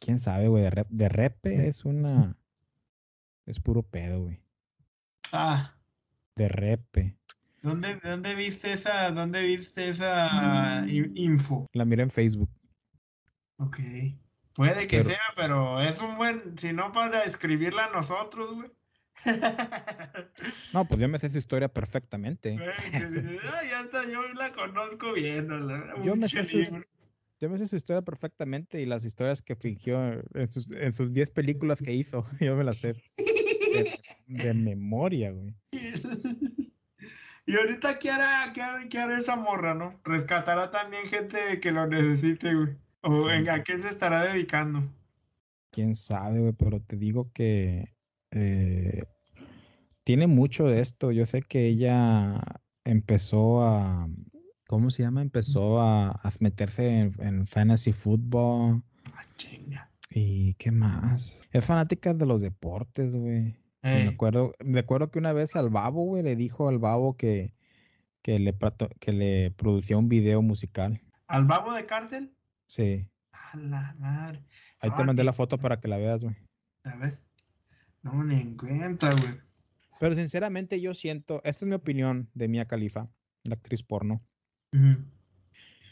quién 0.00 0.18
sabe, 0.18 0.48
güey. 0.48 0.62
De, 0.62 0.70
rep- 0.70 0.88
de 0.88 1.08
repe 1.10 1.68
es 1.68 1.84
una. 1.84 2.34
Es 3.44 3.60
puro 3.60 3.82
pedo, 3.82 4.22
güey. 4.22 4.42
Ah, 5.32 5.76
De 6.36 6.48
repe. 6.48 7.18
¿dónde, 7.60 8.00
dónde 8.02 8.34
viste 8.34 8.72
esa, 8.72 9.10
dónde 9.10 9.42
viste 9.42 9.90
esa 9.90 10.86
i- 10.88 11.12
info? 11.16 11.66
La 11.74 11.84
miré 11.84 12.02
en 12.04 12.10
Facebook. 12.10 12.48
Ok. 13.58 13.78
Puede 14.56 14.86
que 14.86 14.98
Pero- 14.98 15.08
sea, 15.10 15.20
pero 15.36 15.80
es 15.82 15.98
un 16.00 16.16
buen, 16.16 16.56
si 16.58 16.72
no 16.72 16.90
para 16.92 17.22
escribirla 17.24 17.84
a 17.86 17.90
nosotros, 17.92 18.54
güey. 18.54 18.70
No, 20.72 20.86
pues 20.86 21.00
yo 21.00 21.08
me 21.08 21.18
sé 21.18 21.30
su 21.30 21.38
historia 21.38 21.68
perfectamente. 21.68 22.58
Ah, 22.60 23.62
ya 23.68 23.80
está, 23.80 24.04
yo 24.10 24.22
la 24.34 24.52
conozco 24.52 25.12
viéndola. 25.12 25.94
Yo 26.02 26.16
me 26.16 26.28
sé 26.28 26.42
libro. 26.44 26.84
Yo 27.40 27.50
me 27.50 27.58
sé 27.58 27.66
su 27.66 27.76
historia 27.76 28.00
perfectamente 28.02 28.80
y 28.80 28.86
las 28.86 29.04
historias 29.04 29.42
que 29.42 29.56
fingió 29.56 29.98
en 30.34 30.50
sus, 30.50 30.70
en 30.72 30.92
sus 30.94 31.12
10 31.12 31.30
películas 31.32 31.82
que 31.82 31.92
hizo. 31.92 32.24
Yo 32.40 32.56
me 32.56 32.64
las 32.64 32.78
sé 32.78 32.94
de, 33.68 33.98
de 34.26 34.54
memoria, 34.54 35.32
güey. 35.32 35.54
Y 37.44 37.54
ahorita, 37.56 37.98
¿qué 37.98 38.10
hará, 38.10 38.52
qué, 38.54 38.62
hará, 38.62 38.88
qué 38.88 38.98
hará 38.98 39.18
esa 39.18 39.36
morra, 39.36 39.74
no? 39.74 40.00
Rescatará 40.04 40.70
también 40.70 41.08
gente 41.08 41.60
que 41.60 41.72
lo 41.72 41.86
necesite, 41.86 42.54
güey. 42.54 42.76
¿O 43.08 43.24
¿Quién 43.24 43.26
venga, 43.26 43.54
¿a 43.54 43.64
qué 43.64 43.78
se 43.78 43.88
estará 43.88 44.22
dedicando? 44.24 44.82
Quién 45.70 45.94
sabe, 45.94 46.40
güey, 46.40 46.52
pero 46.54 46.80
te 46.80 46.96
digo 46.96 47.30
que 47.32 47.94
eh, 48.32 49.02
tiene 50.04 50.26
mucho 50.26 50.66
de 50.66 50.80
esto. 50.80 51.12
Yo 51.12 51.26
sé 51.26 51.42
que 51.42 51.66
ella 51.66 52.40
empezó 52.84 53.62
a, 53.62 54.06
¿cómo 54.66 54.90
se 54.90 55.02
llama? 55.02 55.22
Empezó 55.22 55.80
a, 55.80 56.10
a 56.10 56.32
meterse 56.40 56.98
en, 57.00 57.14
en 57.20 57.46
fantasy 57.46 57.92
football 57.92 58.82
Ah, 59.12 59.24
chinga. 59.36 59.90
y 60.10 60.54
qué 60.54 60.70
más. 60.72 61.42
Es 61.52 61.66
fanática 61.66 62.14
de 62.14 62.26
los 62.26 62.40
deportes, 62.40 63.14
güey. 63.14 63.54
Me 63.82 64.08
acuerdo, 64.08 64.52
me 64.64 64.80
acuerdo 64.80 65.12
que 65.12 65.20
una 65.20 65.32
vez 65.32 65.54
al 65.54 65.70
babo, 65.70 66.02
güey, 66.04 66.22
le 66.24 66.34
dijo 66.34 66.68
al 66.68 66.78
babo 66.80 67.16
que, 67.16 67.54
que 68.22 68.40
le, 68.40 68.56
que 68.98 69.12
le 69.12 69.52
producía 69.52 69.96
un 69.96 70.08
video 70.08 70.42
musical. 70.42 71.00
¿Al 71.28 71.44
babo 71.44 71.72
de 71.72 71.86
cártel? 71.86 72.35
Sí. 72.66 73.08
A 73.32 73.56
la 73.56 73.94
madre. 73.98 74.44
Ahí 74.80 74.90
te 74.90 75.04
mandé 75.04 75.22
ni- 75.22 75.26
la 75.26 75.32
foto 75.32 75.58
para 75.58 75.80
que 75.80 75.88
la 75.88 75.98
veas, 75.98 76.24
güey. 76.24 76.36
A 76.84 76.96
ver. 76.96 77.18
No, 78.02 78.22
ni 78.24 78.36
en 78.36 78.56
cuenta, 78.56 79.10
güey. 79.10 79.40
Pero 79.98 80.14
sinceramente 80.14 80.80
yo 80.80 80.94
siento, 80.94 81.40
esta 81.44 81.64
es 81.64 81.68
mi 81.68 81.74
opinión 81.74 82.30
de 82.34 82.48
Mia 82.48 82.66
Khalifa, 82.66 83.10
la 83.44 83.54
actriz 83.54 83.82
porno. 83.82 84.22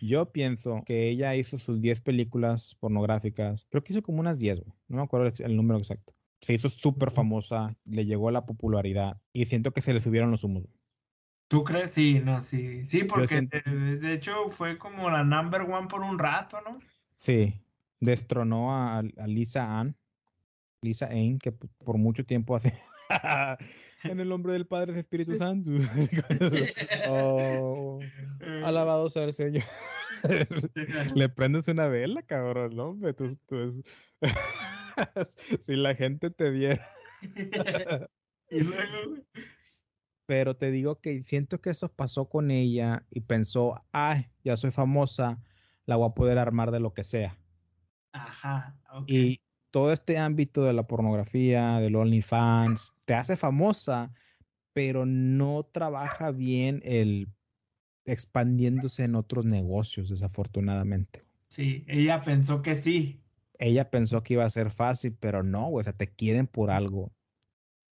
Yo 0.03 0.31
pienso 0.31 0.83
que 0.85 1.09
ella 1.09 1.35
hizo 1.35 1.57
sus 1.59 1.81
10 1.81 2.03
películas 2.03 2.77
pornográficas. 2.79 3.67
Creo 3.71 3.83
que 3.83 3.93
hizo 3.95 4.03
como 4.03 4.21
unas 4.21 4.39
10, 4.39 4.61
güey. 4.61 4.75
No 4.89 4.99
me 4.99 5.03
acuerdo 5.03 5.33
el, 5.45 5.57
número 5.57 5.79
exacto. 5.79 6.13
Se 6.43 6.53
hizo 6.53 6.69
súper 6.69 7.11
famosa, 7.11 7.75
le 7.87 8.05
llegó 8.05 8.31
la 8.31 8.45
popularidad 8.45 9.19
y 9.33 9.47
siento 9.47 9.73
que 9.73 9.81
se 9.81 9.95
le 9.95 10.01
subieron 10.01 10.31
los 10.31 10.45
humos. 10.45 10.65
güey. 10.65 10.75
¿Tú 11.55 11.63
crees? 11.63 11.93
Sí, 11.93 12.19
no, 12.19 12.41
sí. 12.41 12.85
Sí, 12.85 13.05
porque 13.05 13.29
siento- 13.29 13.59
de, 13.65 13.97
de 13.99 14.13
hecho 14.13 14.49
fue 14.49 14.77
como 14.77 15.09
la 15.09 15.23
number 15.23 15.61
one 15.61 15.87
por 15.87 16.01
un 16.01 16.19
rato, 16.19 16.61
¿no? 16.63 16.81
Sí, 17.15 17.63
destronó 18.01 18.75
a, 18.77 18.99
a 18.99 19.27
Lisa 19.29 19.79
Ann, 19.79 19.97
Lisa 20.83 21.07
Ain, 21.07 21.39
que 21.39 21.53
por 21.53 21.97
mucho 21.97 22.25
tiempo 22.27 22.57
hace 22.57 22.77
en 24.03 24.19
el 24.19 24.29
nombre 24.29 24.53
del 24.53 24.67
Padre 24.67 24.91
del 24.95 24.99
Espíritu 25.01 25.37
Santo. 25.37 25.71
oh, 27.09 28.01
Eh, 28.41 28.63
alabado 28.65 29.09
sea 29.09 29.23
el 29.23 29.33
Señor. 29.33 29.63
Le 31.15 31.29
prendes 31.29 31.69
una 31.69 31.87
vela, 31.87 32.23
cabrón, 32.23 32.75
¿no? 32.75 32.87
hombre? 32.89 33.13
Tú, 33.15 33.33
tú 33.47 33.61
es- 33.61 33.81
si 35.61 35.77
la 35.77 35.95
gente 35.95 36.31
te 36.31 36.51
viera. 36.51 36.85
y 38.51 38.59
luego. 38.61 39.23
Pero 40.27 40.57
te 40.57 40.71
digo 40.71 41.01
que 41.01 41.23
siento 41.23 41.61
que 41.61 41.71
eso 41.71 41.93
pasó 41.93 42.29
con 42.29 42.51
ella 42.51 43.07
y 43.11 43.21
pensó, 43.21 43.85
ay, 43.93 44.31
ya 44.43 44.57
soy 44.57 44.71
famosa, 44.71 45.43
la 45.87 45.97
voy 45.97 46.09
a 46.09 46.15
poder 46.15 46.39
armar 46.39 46.71
de 46.71 46.81
lo 46.81 46.95
que 46.95 47.05
sea. 47.05 47.39
Ajá, 48.13 48.79
ok. 48.91 49.09
Y 49.09 49.41
todo 49.71 49.93
este 49.93 50.19
ámbito 50.19 50.63
de 50.63 50.73
la 50.73 50.87
pornografía, 50.87 51.81
del 51.81 51.97
OnlyFans, 51.97 52.95
te 53.05 53.15
hace 53.15 53.37
famosa, 53.37 54.15
pero 54.73 55.05
no 55.05 55.65
trabaja 55.65 56.31
bien 56.31 56.81
el 56.85 57.29
expandiéndose 58.07 59.05
en 59.05 59.15
otros 59.15 59.45
negocios, 59.45 60.11
desafortunadamente. 60.11 61.25
Sí, 61.49 61.85
ella 61.89 62.21
pensó 62.23 62.63
que 62.63 62.75
sí. 62.75 63.23
Ella 63.59 63.91
pensó 63.91 64.23
que 64.23 64.35
iba 64.35 64.45
a 64.45 64.51
ser 64.51 64.71
fácil, 64.71 65.17
pero 65.19 65.43
no, 65.43 65.71
o 65.71 65.83
sea, 65.83 65.93
te 65.93 66.13
quieren 66.13 66.47
por 66.47 66.71
algo. 66.71 67.13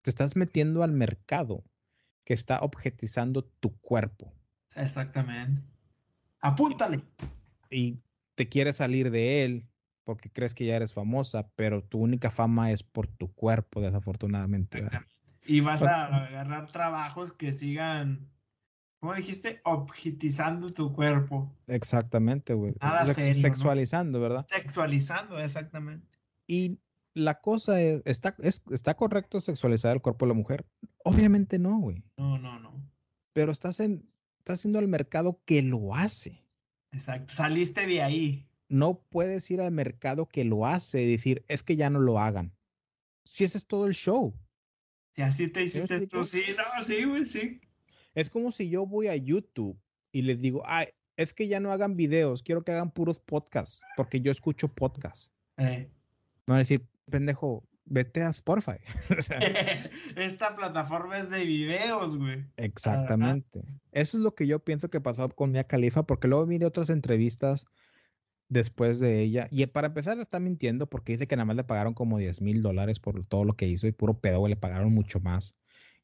Te 0.01 0.09
estás 0.09 0.35
metiendo 0.35 0.83
al 0.83 0.91
mercado 0.91 1.63
que 2.23 2.33
está 2.33 2.59
objetizando 2.61 3.43
tu 3.43 3.75
cuerpo 3.79 4.33
Exactamente. 4.75 5.61
Apúntale. 6.39 7.01
y 7.69 7.99
te 8.35 8.47
quieres 8.49 8.77
salir 8.77 9.11
de 9.11 9.43
él 9.43 9.67
porque 10.03 10.29
crees 10.31 10.53
que 10.55 10.65
ya 10.65 10.75
eres 10.75 10.93
famosa, 10.93 11.49
pero 11.55 11.83
tu 11.83 11.99
única 11.99 12.31
fama 12.31 12.71
es 12.71 12.81
por 12.83 13.07
tu 13.07 13.31
cuerpo, 13.33 13.81
desafortunadamente. 13.81 14.83
Y 15.45 15.59
vas 15.61 15.79
Pues- 15.81 15.91
a 15.91 16.05
agarrar 16.05 16.71
trabajos 16.71 17.33
que 17.33 17.51
sigan, 17.51 18.27
¿cómo 18.99 19.13
dijiste? 19.13 19.61
Objetizando 19.63 20.69
tu 20.69 20.91
cuerpo. 20.93 21.55
Exactamente, 21.67 22.53
güey. 22.53 22.75
Nada 22.81 23.05
Sex- 23.05 23.15
serio, 23.17 23.33
¿no? 23.33 23.39
sexualizando, 23.39 24.19
¿verdad? 24.19 24.45
Sexualizando, 24.49 25.39
exactamente. 25.39 26.07
Y 26.47 26.79
la 27.13 27.41
cosa 27.41 27.81
es 27.81 28.01
¿está, 28.05 28.35
es, 28.39 28.61
¿está 28.71 28.93
correcto 28.93 29.41
sexualizar 29.41 29.95
el 29.95 30.01
cuerpo 30.01 30.25
de 30.25 30.29
la 30.29 30.35
mujer? 30.35 30.65
Obviamente 31.03 31.59
no, 31.59 31.79
güey. 31.79 32.03
No, 32.17 32.37
no, 32.37 32.59
no. 32.59 32.73
Pero 33.33 33.51
estás, 33.51 33.79
en, 33.79 34.09
estás 34.39 34.59
haciendo 34.59 34.79
al 34.79 34.87
mercado 34.87 35.41
que 35.45 35.61
lo 35.61 35.95
hace. 35.95 36.43
Exacto. 36.91 37.33
Saliste 37.33 37.87
de 37.87 38.01
ahí. 38.01 38.47
No 38.69 39.01
puedes 39.09 39.49
ir 39.51 39.61
al 39.61 39.71
mercado 39.71 40.27
que 40.27 40.43
lo 40.43 40.65
hace 40.65 41.01
y 41.01 41.11
decir, 41.11 41.43
es 41.47 41.63
que 41.63 41.75
ya 41.75 41.89
no 41.89 41.99
lo 41.99 42.19
hagan. 42.19 42.53
Si 43.25 43.43
ese 43.43 43.57
es 43.57 43.65
todo 43.65 43.87
el 43.87 43.93
show. 43.93 44.33
Si 45.11 45.21
así 45.21 45.47
te 45.49 45.63
hiciste 45.63 46.07
tú, 46.07 46.25
sí, 46.25 46.43
no, 46.57 46.83
sí, 46.83 47.03
güey, 47.03 47.25
sí. 47.25 47.59
Es 48.15 48.29
como 48.29 48.51
si 48.51 48.69
yo 48.69 48.85
voy 48.85 49.07
a 49.07 49.15
YouTube 49.15 49.77
y 50.11 50.21
les 50.21 50.39
digo, 50.39 50.63
ay, 50.65 50.87
es 51.17 51.33
que 51.33 51.47
ya 51.47 51.59
no 51.59 51.71
hagan 51.71 51.95
videos, 51.95 52.43
quiero 52.43 52.63
que 52.63 52.71
hagan 52.71 52.91
puros 52.91 53.19
podcasts, 53.19 53.81
porque 53.97 54.21
yo 54.21 54.31
escucho 54.31 54.69
podcasts. 54.69 55.31
Eh. 55.57 55.89
No 56.47 56.53
van 56.53 56.57
a 56.57 56.59
decir, 56.59 56.87
pendejo, 57.11 57.63
vete 57.85 58.23
a 58.23 58.29
Spotify. 58.29 58.79
O 59.17 59.21
sea, 59.21 59.37
Esta 60.15 60.55
plataforma 60.55 61.19
es 61.19 61.29
de 61.29 61.45
videos, 61.45 62.17
güey. 62.17 62.45
Exactamente. 62.57 63.63
Eso 63.91 64.17
es 64.17 64.23
lo 64.23 64.33
que 64.33 64.47
yo 64.47 64.63
pienso 64.63 64.89
que 64.89 64.99
pasó 64.99 65.29
con 65.29 65.51
Mia 65.51 65.65
Khalifa, 65.67 66.03
porque 66.03 66.27
luego 66.27 66.47
miré 66.47 66.65
otras 66.65 66.89
entrevistas 66.89 67.65
después 68.49 68.99
de 68.99 69.21
ella. 69.21 69.47
Y 69.51 69.65
para 69.67 69.87
empezar, 69.87 70.17
está 70.19 70.39
mintiendo 70.39 70.87
porque 70.89 71.13
dice 71.13 71.27
que 71.27 71.35
nada 71.35 71.45
más 71.45 71.55
le 71.55 71.63
pagaron 71.63 71.93
como 71.93 72.17
10 72.17 72.41
mil 72.41 72.61
dólares 72.61 72.99
por 72.99 73.25
todo 73.27 73.45
lo 73.45 73.53
que 73.53 73.67
hizo 73.67 73.87
y 73.87 73.91
puro 73.91 74.19
pedo, 74.19 74.47
le 74.47 74.55
pagaron 74.55 74.91
mucho 74.93 75.19
más. 75.19 75.55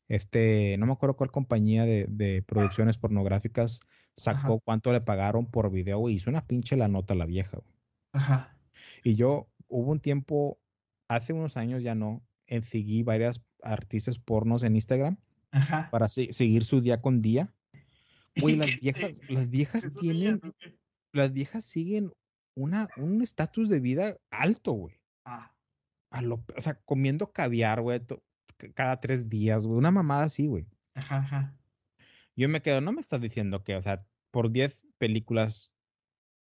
Este, 0.07 0.77
no 0.77 0.85
me 0.85 0.93
acuerdo 0.93 1.17
cuál 1.17 1.31
compañía 1.31 1.85
de, 1.85 2.05
de 2.09 2.41
producciones 2.41 2.97
pornográficas 2.97 3.81
sacó 4.15 4.53
Ajá. 4.53 4.61
cuánto 4.63 4.93
le 4.93 5.01
pagaron 5.01 5.45
por 5.45 5.69
video, 5.71 5.99
güey. 5.99 6.15
Hizo 6.15 6.29
una 6.29 6.45
pinche 6.47 6.77
la 6.77 6.87
nota 6.87 7.15
la 7.15 7.25
vieja, 7.25 7.57
güey. 7.57 7.75
Ajá. 8.13 8.57
Y 9.03 9.15
yo 9.15 9.49
hubo 9.67 9.91
un 9.91 9.99
tiempo, 9.99 10.59
hace 11.07 11.33
unos 11.33 11.57
años 11.57 11.83
ya 11.83 11.95
no, 11.95 12.25
en 12.47 12.63
seguí 12.63 13.03
varias 13.03 13.43
artistas 13.63 14.19
pornos 14.19 14.63
en 14.63 14.75
Instagram 14.75 15.17
Ajá. 15.51 15.89
para 15.91 16.07
se- 16.09 16.31
seguir 16.33 16.63
su 16.63 16.81
día 16.81 17.01
con 17.01 17.21
día. 17.21 17.53
Güey, 18.41 18.55
las 18.55 18.67
¿Qué 18.67 18.77
viejas, 18.81 19.19
las 19.29 19.49
viejas 19.49 19.97
tienen, 19.99 20.39
las 21.11 21.33
viejas 21.33 21.65
siguen 21.65 22.11
una, 22.55 22.87
un 22.97 23.23
estatus 23.23 23.67
de 23.69 23.79
vida 23.79 24.15
alto, 24.29 24.73
güey. 24.73 24.95
Ah, 25.25 25.55
A 26.11 26.21
lo, 26.21 26.43
o 26.55 26.61
sea, 26.61 26.75
comiendo 26.81 27.31
caviar, 27.31 27.81
güey, 27.81 27.99
cada 28.75 28.99
tres 28.99 29.27
días, 29.29 29.65
güey. 29.65 29.77
Una 29.77 29.89
mamada 29.91 30.23
así, 30.25 30.45
güey. 30.47 30.67
ajá, 30.93 31.17
ajá. 31.17 31.57
Yo 32.35 32.47
me 32.49 32.61
quedo, 32.61 32.79
no 32.81 32.91
me 32.91 33.01
estás 33.01 33.19
diciendo 33.21 33.63
que, 33.63 33.75
o 33.75 33.81
sea, 33.81 34.05
por 34.29 34.51
10 34.51 34.85
películas 34.99 35.73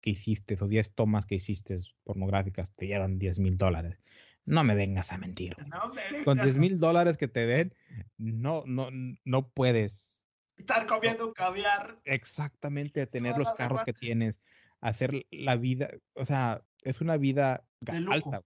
que 0.02 0.10
hiciste 0.10 0.58
o 0.60 0.68
10 0.68 0.96
tomas 0.96 1.28
que 1.28 1.36
hiciste 1.36 1.78
pornográficas 2.04 2.74
te 2.76 2.88
dieron 2.88 3.20
10 3.20 3.38
mil 3.40 3.56
dólares. 3.58 4.00
No 4.46 4.64
me 4.64 4.76
vengas 4.76 5.12
a 5.14 5.18
mentir. 5.18 5.56
güey. 5.56 5.68
No 5.70 5.88
me 5.94 6.24
Con 6.24 6.36
vengas 6.38 6.46
10 6.46 6.58
a 6.58 6.60
mil 6.60 6.80
dólares 6.80 7.18
que 7.18 7.28
te 7.28 7.46
den, 7.46 7.74
no, 8.18 8.64
no, 8.66 8.90
no 9.24 9.50
puedes 9.50 10.28
estar 10.58 10.86
comiendo 10.88 11.34
caviar. 11.34 12.00
exactamente 12.06 13.08
tener 13.08 13.38
los 13.38 13.54
carros 13.54 13.84
que 13.84 13.94
tienes, 13.94 14.40
hacer 14.82 15.26
la 15.32 15.56
vida, 15.56 15.90
o 16.14 16.26
sea, 16.26 16.64
es 16.84 17.02
una 17.02 17.18
vida 17.18 17.66
De 17.82 18.00
lujo. 18.00 18.14
alta, 18.14 18.38
güey, 18.40 18.46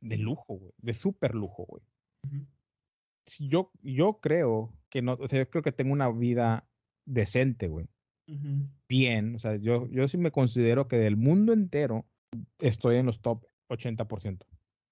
de 0.00 0.18
lujo, 0.18 0.54
güey, 0.54 0.72
de 0.78 0.92
súper 0.92 1.34
lujo, 1.34 1.64
güey. 1.66 1.82
Yo, 3.38 3.70
yo 3.82 4.18
creo 4.20 4.76
que 4.90 5.00
no, 5.02 5.14
o 5.14 5.28
sea, 5.28 5.38
yo 5.40 5.48
creo 5.50 5.62
que 5.62 5.72
tengo 5.72 5.92
una 5.92 6.10
vida 6.10 6.68
decente, 7.06 7.68
güey, 7.68 7.88
bien, 8.88 9.36
o 9.36 9.38
sea, 9.38 9.56
yo, 9.56 9.86
yo 9.90 10.08
sí 10.08 10.18
me 10.18 10.30
considero 10.32 10.88
que 10.88 10.96
del 10.96 11.16
mundo 11.16 11.52
entero 11.52 12.06
estoy 12.58 12.96
en 12.96 13.06
los 13.06 13.20
top 13.20 13.44
80%. 13.68 14.44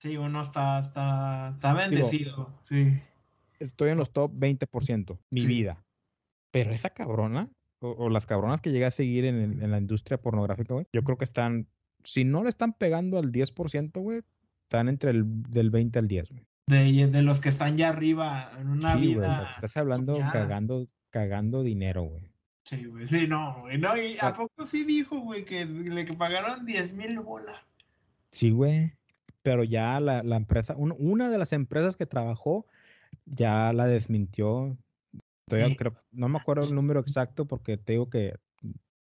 Sí, 0.02 0.16
uno 0.16 0.40
está, 0.40 0.80
está, 0.80 1.48
está 1.50 1.74
bendecido. 1.74 2.52
sí. 2.68 3.00
Estoy 3.60 3.90
en 3.90 3.98
los 3.98 4.12
top 4.12 4.32
20%, 4.34 5.20
mi 5.30 5.40
Sí. 5.42 5.46
vida. 5.46 5.84
Pero 6.50 6.72
esa 6.72 6.90
cabrona, 6.90 7.48
o, 7.78 7.90
o 7.90 8.08
las 8.10 8.26
cabronas 8.26 8.60
que 8.60 8.72
llegué 8.72 8.86
a 8.86 8.90
seguir 8.90 9.24
en, 9.24 9.62
en 9.62 9.70
la 9.70 9.78
industria 9.78 10.20
pornográfica, 10.20 10.74
güey, 10.74 10.88
yo 10.92 11.04
creo 11.04 11.16
que 11.16 11.24
están, 11.24 11.68
si 12.02 12.24
no 12.24 12.42
le 12.42 12.48
están 12.48 12.72
pegando 12.72 13.18
al 13.18 13.30
10%, 13.30 14.00
güey, 14.00 14.22
están 14.64 14.88
entre 14.88 15.10
el 15.10 15.24
del 15.44 15.70
20 15.70 16.00
al 16.00 16.08
10, 16.08 16.30
güey. 16.30 16.44
De, 16.66 17.06
de 17.06 17.22
los 17.22 17.38
que 17.38 17.50
están 17.50 17.76
ya 17.76 17.90
arriba 17.90 18.50
en 18.58 18.66
una 18.68 18.94
Sí, 18.94 19.14
güey, 19.14 19.28
o 19.28 19.32
sea, 19.32 19.40
vida. 19.42 19.50
estás 19.54 19.76
hablando 19.76 20.14
soñada. 20.14 20.32
cagando, 20.32 20.86
cagando 21.10 21.62
dinero, 21.62 22.02
güey. 22.02 22.32
Sí, 22.64 22.86
güey. 22.86 23.06
Sí, 23.06 23.28
no, 23.28 23.60
güey. 23.60 23.78
No, 23.78 23.96
y 23.96 24.14
sea- 24.16 24.30
a 24.30 24.34
poco 24.34 24.66
sí 24.66 24.82
dijo, 24.82 25.20
güey, 25.20 25.44
que 25.44 25.64
le 25.66 26.04
que 26.04 26.14
pagaron 26.14 26.66
10 26.66 26.94
mil 26.96 27.20
bolas. 27.20 27.64
Sí, 28.32 28.50
güey. 28.50 28.90
Pero 29.42 29.64
ya 29.64 29.98
la, 30.00 30.22
la 30.22 30.36
empresa, 30.36 30.76
un- 30.76 30.94
una 30.98 31.30
de 31.30 31.38
las 31.38 31.52
empresas 31.52 31.96
que 31.96 32.06
trabajó, 32.06 32.66
ya 33.26 33.72
la 33.72 33.86
desmintió. 33.86 34.78
Todavía 35.48 35.74
creo, 35.76 35.96
no 36.12 36.28
me 36.28 36.38
acuerdo 36.38 36.64
el 36.64 36.74
número 36.74 37.00
exacto 37.00 37.46
porque 37.46 37.76
te 37.76 37.94
digo 37.94 38.08
que 38.10 38.36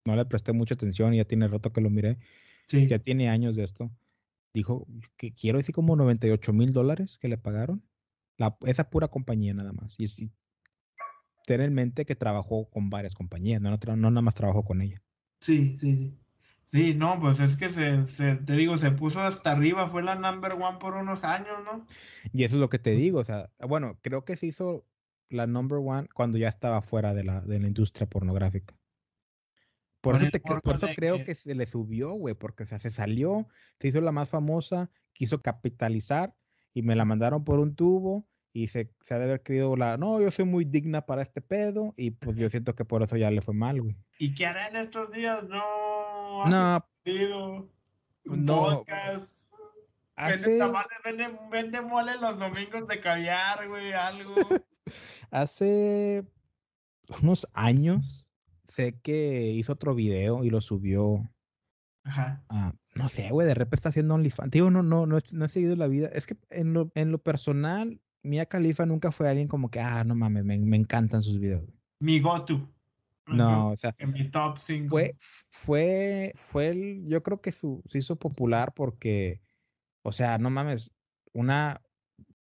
no 0.05 0.15
le 0.15 0.25
presté 0.25 0.53
mucha 0.53 0.73
atención 0.75 1.13
y 1.13 1.17
ya 1.17 1.25
tiene 1.25 1.47
rato 1.47 1.71
que 1.71 1.81
lo 1.81 1.89
miré. 1.89 2.17
Sí. 2.67 2.87
ya 2.87 2.99
tiene 2.99 3.29
años 3.29 3.55
de 3.57 3.63
esto, 3.63 3.91
dijo 4.53 4.87
que 5.17 5.33
quiero 5.33 5.57
decir 5.57 5.75
como 5.75 5.95
98 5.97 6.53
mil 6.53 6.71
dólares 6.71 7.17
que 7.17 7.27
le 7.27 7.37
pagaron. 7.37 7.83
La, 8.37 8.57
esa 8.65 8.89
pura 8.89 9.09
compañía 9.09 9.53
nada 9.53 9.73
más. 9.73 9.95
Y, 9.99 10.05
y 10.05 10.31
ten 11.45 11.61
en 11.61 11.73
mente 11.73 12.05
que 12.05 12.15
trabajó 12.15 12.69
con 12.69 12.89
varias 12.89 13.13
compañías, 13.13 13.61
no, 13.61 13.69
no 13.71 13.95
nada 14.11 14.21
más 14.21 14.35
trabajó 14.35 14.63
con 14.63 14.81
ella. 14.81 15.03
Sí, 15.41 15.77
sí, 15.77 15.95
sí. 15.95 16.20
Sí, 16.71 16.95
no, 16.95 17.19
pues 17.19 17.41
es 17.41 17.57
que 17.57 17.67
se, 17.69 18.05
se, 18.07 18.37
te 18.37 18.53
digo, 18.53 18.77
se 18.77 18.91
puso 18.91 19.19
hasta 19.19 19.51
arriba, 19.51 19.87
fue 19.87 20.03
la 20.03 20.15
number 20.15 20.53
one 20.53 20.77
por 20.79 20.95
unos 20.95 21.25
años, 21.25 21.59
¿no? 21.65 21.85
Y 22.31 22.45
eso 22.45 22.55
es 22.55 22.61
lo 22.61 22.69
que 22.69 22.79
te 22.79 22.91
digo, 22.91 23.19
o 23.19 23.23
sea, 23.25 23.51
bueno, 23.67 23.99
creo 24.01 24.23
que 24.23 24.37
se 24.37 24.45
hizo 24.47 24.87
la 25.29 25.47
number 25.47 25.79
one 25.83 26.07
cuando 26.13 26.37
ya 26.37 26.47
estaba 26.47 26.81
fuera 26.81 27.13
de 27.13 27.25
la, 27.25 27.41
de 27.41 27.59
la 27.59 27.67
industria 27.67 28.07
pornográfica. 28.07 28.77
Por 29.99 30.13
Por 30.13 30.21
eso, 30.21 30.31
te 30.31 30.39
por 30.39 30.75
eso 30.75 30.87
creo 30.95 31.17
que- 31.17 31.25
que 31.25 31.35
se 31.35 31.55
le 31.55 31.67
subió, 31.67 32.13
güey, 32.13 32.35
porque 32.35 32.63
o 32.63 32.65
sea, 32.65 32.79
se 32.79 32.89
salió, 32.89 33.47
se 33.79 33.89
hizo 33.89 34.01
la 34.01 34.11
más 34.11 34.29
famosa, 34.29 34.89
quiso 35.13 35.41
capitalizar 35.41 36.35
y 36.73 36.81
me 36.83 36.95
la 36.95 37.05
mandaron 37.05 37.43
por 37.43 37.59
un 37.59 37.75
tubo 37.75 38.27
y 38.53 38.67
se, 38.67 38.93
se 39.01 39.13
ha 39.13 39.19
de 39.19 39.25
haber 39.25 39.43
creído 39.43 39.75
la, 39.75 39.97
no, 39.97 40.19
yo 40.21 40.31
soy 40.31 40.45
muy 40.45 40.65
digna 40.65 41.05
para 41.05 41.21
este 41.21 41.41
pedo 41.41 41.93
y 41.97 42.11
pues 42.11 42.37
yo 42.37 42.49
siento 42.49 42.75
que 42.75 42.83
por 42.85 43.03
eso 43.03 43.15
ya 43.17 43.29
le 43.29 43.41
fue 43.41 43.53
mal, 43.53 43.81
güey. 43.81 43.97
¿Y 44.17 44.33
qué 44.33 44.45
hará 44.45 44.67
en 44.67 44.75
estos 44.75 45.11
días? 45.11 45.47
No, 45.49 45.61
No, 46.49 46.85
video, 47.03 47.69
un 48.25 48.45
No. 48.45 48.55
podcast, 48.85 49.49
vende 50.17 50.57
tamales, 50.59 50.97
vende, 51.03 51.39
vende 51.51 51.81
mole 51.81 52.13
los 52.21 52.39
domingos 52.39 52.87
de 52.87 52.99
caviar, 53.01 53.67
güey, 53.67 53.91
algo. 53.93 54.33
hace 55.31 56.25
unos 57.21 57.47
años 57.53 58.29
sé 58.65 58.99
que 59.01 59.51
hizo 59.51 59.73
otro 59.73 59.93
video 59.95 60.43
y 60.43 60.49
lo 60.49 60.61
subió 60.61 61.29
Ajá. 62.03 62.43
Ah, 62.49 62.73
no 62.95 63.07
sé, 63.09 63.29
güey, 63.29 63.45
de 63.47 63.53
repente 63.53 63.75
está 63.75 63.89
haciendo 63.89 64.15
OnlyFans. 64.15 64.49
Digo, 64.49 64.71
no, 64.71 64.81
no, 64.81 65.05
no, 65.05 65.17
he- 65.19 65.33
no 65.33 65.45
he 65.45 65.49
seguido 65.49 65.75
la 65.75 65.85
vida. 65.87 66.07
Es 66.07 66.25
que 66.25 66.35
en 66.49 66.73
lo, 66.73 66.91
en 66.95 67.11
lo 67.11 67.19
personal, 67.19 68.01
Mia 68.23 68.47
Khalifa 68.47 68.87
nunca 68.87 69.11
fue 69.11 69.29
alguien 69.29 69.47
como 69.47 69.69
que, 69.69 69.79
ah, 69.81 70.03
no 70.03 70.15
mames, 70.15 70.43
me, 70.43 70.57
me 70.57 70.77
encantan 70.77 71.21
sus 71.21 71.39
videos. 71.39 71.63
Mi 71.99 72.19
go-to. 72.19 72.67
No, 73.31 73.69
o 73.69 73.77
sea, 73.77 73.95
En 73.97 74.11
mi 74.11 74.29
top 74.29 74.57
5. 74.57 74.89
fue, 74.89 75.15
fue, 75.49 76.33
fue 76.35 76.69
el, 76.69 77.07
yo 77.07 77.23
creo 77.23 77.41
que 77.41 77.51
su, 77.51 77.83
se 77.87 77.99
hizo 77.99 78.17
popular 78.17 78.73
porque, 78.73 79.41
o 80.03 80.11
sea, 80.11 80.37
no 80.37 80.49
mames, 80.49 80.91
una, 81.33 81.81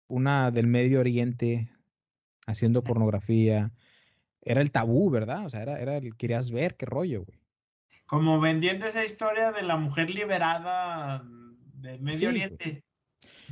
una 0.07 0.51
del 0.51 0.67
Medio 0.67 0.99
Oriente 0.99 1.71
haciendo 2.47 2.83
pornografía, 2.83 3.71
era 4.41 4.61
el 4.61 4.71
tabú, 4.71 5.09
¿verdad? 5.09 5.45
O 5.45 5.49
sea, 5.49 5.61
era, 5.61 5.79
era 5.79 5.97
el, 5.97 6.15
querías 6.15 6.51
ver 6.51 6.75
qué 6.75 6.85
rollo, 6.85 7.23
güey. 7.25 7.39
Como 8.05 8.39
vendiendo 8.39 8.87
esa 8.87 9.05
historia 9.05 9.51
de 9.51 9.61
la 9.61 9.77
mujer 9.77 10.09
liberada 10.09 11.23
del 11.73 12.01
Medio 12.01 12.17
Sí, 12.17 12.25
güey. 12.25 12.35
Oriente. 12.35 12.83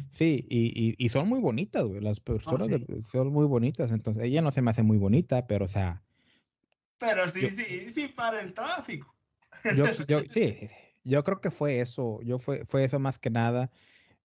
Sí, 0.10 0.46
y, 0.50 0.67
y, 0.67 0.96
y 0.98 1.10
son 1.10 1.27
muy 1.27 1.39
bonitas, 1.39 1.84
güey. 1.84 2.01
Las 2.01 2.20
personas 2.20 2.67
sí. 2.67 3.03
son 3.03 3.32
muy 3.32 3.46
bonitas. 3.46 3.91
Entonces, 3.91 4.24
ella 4.24 4.41
no 4.41 4.51
se 4.51 4.62
me 4.62 4.72
hace 4.72 4.84
muy 4.84 4.98
bonita, 4.98 5.46
pero, 5.48 5.65
o 5.65 5.67
sea, 5.67 6.03
Pero 6.99 7.27
sí, 7.29 7.41
Yo- 7.41 7.49
sí, 7.49 7.89
sí, 7.89 8.07
para 8.07 8.41
el 8.41 8.53
tráfico. 8.53 9.13
yo, 9.75 9.85
yo, 10.07 10.21
sí, 10.27 10.67
yo 11.03 11.23
creo 11.23 11.39
que 11.41 11.51
fue 11.51 11.79
eso. 11.79 12.19
Yo 12.23 12.39
fue, 12.39 12.65
fue 12.65 12.83
eso 12.83 12.99
más 12.99 13.19
que 13.19 13.29
nada. 13.29 13.71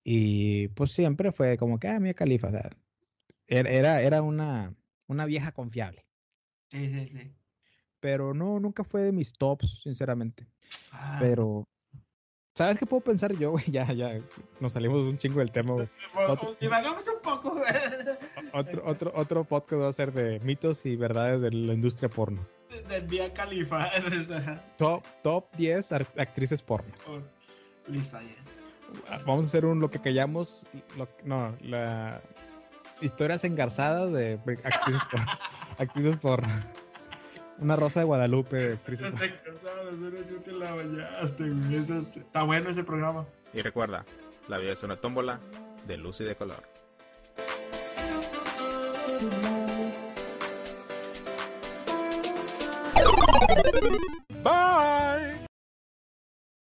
Y 0.04 0.68
pues 0.68 0.92
siempre 0.92 1.30
fue 1.32 1.56
como 1.56 1.78
que, 1.78 1.88
ah, 1.88 2.00
Mia 2.00 2.14
Khalifa, 2.14 2.48
o 2.48 2.50
sea, 2.50 2.70
era, 3.46 4.00
era, 4.02 4.22
una, 4.22 4.74
una 5.06 5.26
vieja 5.26 5.52
confiable. 5.52 6.04
Sí, 6.70 6.88
sí, 6.90 7.08
sí. 7.08 7.32
Pero 8.00 8.34
no, 8.34 8.58
nunca 8.58 8.82
fue 8.82 9.02
de 9.02 9.12
mis 9.12 9.32
tops, 9.32 9.80
sinceramente. 9.82 10.46
Ah, 10.90 11.18
Pero, 11.20 11.68
¿sabes 12.56 12.78
qué 12.78 12.86
puedo 12.86 13.02
pensar 13.04 13.32
yo, 13.36 13.52
güey? 13.52 13.64
Ya, 13.70 13.92
ya, 13.92 14.20
nos 14.58 14.72
salimos 14.72 15.02
un 15.02 15.18
chingo 15.18 15.38
del 15.38 15.52
tema, 15.52 15.74
güey. 15.74 15.88
otro- 16.28 16.56
Divagamos 16.60 17.06
un 17.06 17.22
poco. 17.22 17.54
Otro, 18.54 18.82
otro, 18.84 19.12
otro 19.14 19.44
podcast 19.44 19.82
va 19.82 19.88
a 19.88 19.92
ser 19.92 20.12
de 20.12 20.40
mitos 20.40 20.84
y 20.84 20.96
verdades 20.96 21.42
de 21.42 21.52
la 21.52 21.74
industria 21.74 22.08
porno. 22.08 22.44
Del 22.88 23.06
Vía 23.06 23.32
Califa. 23.32 23.88
Top, 24.78 25.04
top 25.22 25.46
10 25.56 25.92
ar- 25.92 26.06
actrices 26.18 26.62
porno. 26.62 26.90
Lisa, 27.86 28.20
yeah. 28.22 29.18
Vamos 29.26 29.46
a 29.46 29.48
hacer 29.48 29.64
un 29.64 29.80
lo 29.80 29.90
que 29.90 30.00
callamos, 30.00 30.66
lo- 30.96 31.08
no, 31.24 31.56
la 31.62 32.20
historias 33.00 33.44
engarzadas 33.44 34.12
de 34.12 34.36
de 34.38 34.52
actrices 34.64 35.02
porno. 35.10 35.26
actrices 35.78 36.16
porno. 36.18 36.52
Una 37.58 37.76
rosa 37.76 38.00
de 38.00 38.06
Guadalupe 38.06 38.56
de 38.56 38.72
actrices 38.74 39.10
porno. 39.10 40.40
Te 40.44 40.52
la 40.52 40.74
bañaste, 40.74 42.20
Está 42.20 42.42
bueno 42.42 42.70
ese 42.70 42.84
programa. 42.84 43.26
Y 43.52 43.60
recuerda, 43.60 44.04
la 44.48 44.58
vida 44.58 44.72
es 44.72 44.82
una 44.82 44.96
tómbola 44.98 45.40
de 45.86 45.96
luz 45.96 46.20
y 46.20 46.24
de 46.24 46.34
color. 46.36 46.62
Bye. 54.42 55.41